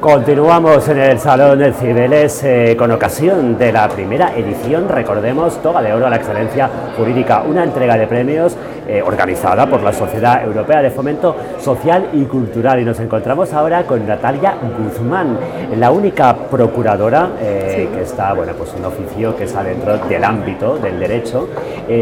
[0.00, 5.82] Continuamos en el Salón de Cibeles eh, con ocasión de la primera edición, recordemos, Toga
[5.82, 8.56] de Oro a la Excelencia Jurídica, una entrega de premios
[8.88, 12.80] eh, organizada por la Sociedad Europea de Fomento Social y Cultural.
[12.80, 15.38] Y nos encontramos ahora con Natalia Guzmán,
[15.76, 20.78] la única procuradora eh, que está, bueno, pues un oficio que está dentro del ámbito
[20.78, 21.48] del derecho,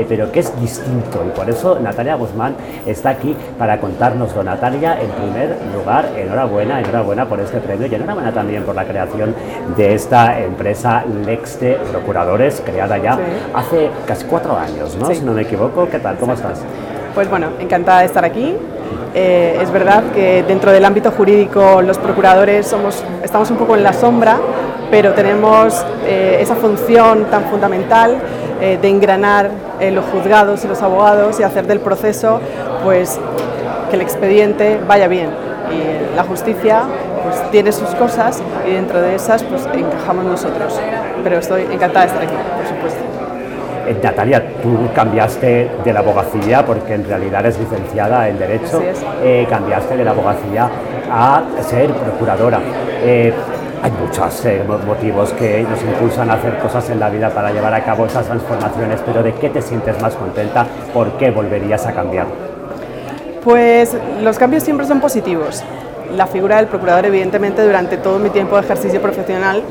[0.08, 1.22] pero que es distinto.
[1.26, 2.54] Y por eso Natalia Guzmán
[2.86, 4.42] está aquí para contárnoslo.
[4.42, 9.34] Natalia, en primer lugar, enhorabuena, enhorabuena por este premio y enhorabuena también por la creación
[9.76, 13.18] de esta empresa Lexte Procuradores, creada ya
[13.54, 15.06] hace casi cuatro años, ¿no?
[15.06, 15.88] Si no me equivoco.
[15.88, 16.16] ¿Qué tal?
[16.16, 16.60] ¿Cómo estás?
[17.14, 18.56] Pues bueno, encantada de estar aquí.
[19.14, 23.82] Eh, es verdad que dentro del ámbito jurídico los procuradores somos, estamos un poco en
[23.82, 24.38] la sombra,
[24.90, 28.18] pero tenemos eh, esa función tan fundamental
[28.60, 32.38] eh, de engranar los juzgados y los abogados y hacer del proceso
[32.84, 33.18] pues,
[33.88, 35.30] que el expediente vaya bien.
[35.70, 36.82] Y la justicia
[37.22, 40.78] pues tiene sus cosas y dentro de esas pues encajamos nosotros.
[41.22, 43.00] Pero estoy encantada de estar aquí, por supuesto.
[43.86, 48.80] Eh, Natalia, tú cambiaste de la abogacía porque en realidad eres licenciada en Derecho,
[49.22, 50.70] eh, cambiaste de la abogacía
[51.10, 52.60] a ser procuradora.
[53.02, 53.32] Eh,
[53.82, 54.44] hay muchos
[54.86, 58.26] motivos que nos impulsan a hacer cosas en la vida para llevar a cabo esas
[58.26, 60.66] transformaciones, pero ¿de qué te sientes más contenta?
[60.92, 62.26] ¿Por qué volverías a cambiar?
[63.42, 65.64] Pues los cambios siempre son positivos
[66.16, 69.62] la figura del procurador, evidentemente, durante todo mi tiempo de ejercicio profesional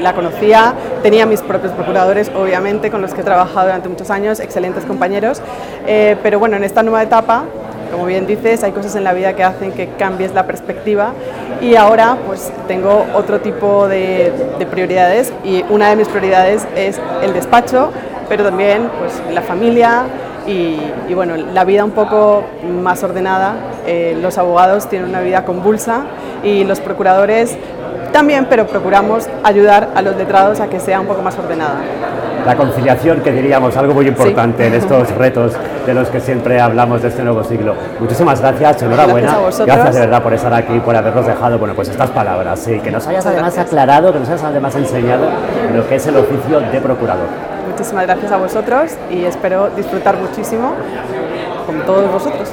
[0.00, 4.40] la conocía, tenía mis propios procuradores, obviamente, con los que he trabajado durante muchos años,
[4.40, 5.42] excelentes compañeros,
[5.86, 7.44] eh, pero bueno, en esta nueva etapa,
[7.90, 11.12] como bien dices, hay cosas en la vida que hacen que cambies la perspectiva
[11.60, 16.98] y ahora pues tengo otro tipo de, de prioridades y una de mis prioridades es
[17.22, 17.92] el despacho,
[18.30, 20.06] pero también pues la familia,
[20.46, 22.44] y, bueno, la vida un poco
[22.82, 23.54] más ordenada.
[23.86, 26.04] Eh, los abogados tienen una vida convulsa
[26.42, 27.56] y los procuradores
[28.12, 31.76] también, pero procuramos ayudar a los letrados a que sea un poco más ordenada.
[32.44, 35.52] La conciliación, que diríamos, algo muy importante en estos retos
[35.86, 37.74] de los que siempre hablamos de este nuevo siglo.
[38.00, 39.38] Muchísimas gracias, enhorabuena.
[39.38, 42.80] Gracias, gracias de verdad por estar aquí, por habernos dejado, bueno, pues estas palabras, sí,
[42.80, 45.28] que nos hayas además aclarado, que nos hayas además enseñado
[45.74, 47.26] lo que es el oficio de procurador.
[47.70, 50.74] Muchísimas gracias a vosotros y espero disfrutar muchísimo
[51.66, 52.52] con todos vosotros.